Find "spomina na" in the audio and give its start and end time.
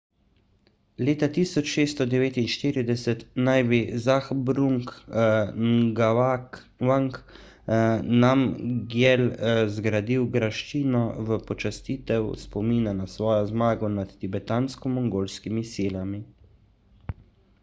12.45-13.05